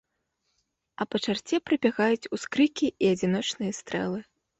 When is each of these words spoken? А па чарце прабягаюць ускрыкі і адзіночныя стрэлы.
А 1.03 1.05
па 1.11 1.19
чарце 1.25 1.59
прабягаюць 1.69 2.29
ускрыкі 2.37 2.87
і 3.03 3.11
адзіночныя 3.17 3.77
стрэлы. 3.81 4.19